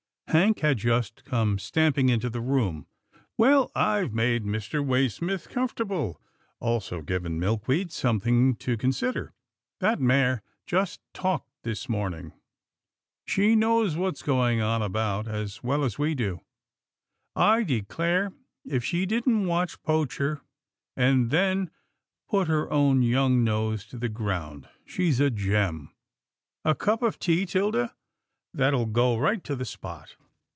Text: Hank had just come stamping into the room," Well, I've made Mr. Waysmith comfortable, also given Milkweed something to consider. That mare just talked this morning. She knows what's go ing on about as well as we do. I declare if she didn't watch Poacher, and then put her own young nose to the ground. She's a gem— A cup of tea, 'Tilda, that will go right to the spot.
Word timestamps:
Hank 0.27 0.59
had 0.61 0.77
just 0.77 1.25
come 1.25 1.59
stamping 1.59 2.07
into 2.07 2.29
the 2.29 2.39
room," 2.39 2.87
Well, 3.37 3.69
I've 3.75 4.13
made 4.13 4.45
Mr. 4.45 4.81
Waysmith 4.81 5.49
comfortable, 5.49 6.21
also 6.61 7.01
given 7.01 7.37
Milkweed 7.37 7.91
something 7.91 8.55
to 8.55 8.77
consider. 8.77 9.33
That 9.81 9.99
mare 9.99 10.41
just 10.65 11.01
talked 11.13 11.51
this 11.63 11.89
morning. 11.89 12.31
She 13.25 13.57
knows 13.57 13.97
what's 13.97 14.21
go 14.23 14.47
ing 14.47 14.61
on 14.61 14.81
about 14.81 15.27
as 15.27 15.61
well 15.63 15.83
as 15.83 15.99
we 15.99 16.15
do. 16.15 16.39
I 17.35 17.63
declare 17.63 18.31
if 18.63 18.85
she 18.85 19.05
didn't 19.05 19.47
watch 19.47 19.83
Poacher, 19.83 20.39
and 20.95 21.29
then 21.29 21.71
put 22.29 22.47
her 22.47 22.71
own 22.71 23.01
young 23.01 23.43
nose 23.43 23.83
to 23.87 23.97
the 23.97 24.07
ground. 24.07 24.69
She's 24.85 25.19
a 25.19 25.29
gem— 25.29 25.93
A 26.63 26.73
cup 26.73 27.01
of 27.03 27.19
tea, 27.19 27.45
'Tilda, 27.45 27.93
that 28.53 28.73
will 28.73 28.85
go 28.85 29.17
right 29.17 29.43
to 29.45 29.55
the 29.57 29.63
spot. 29.65 30.15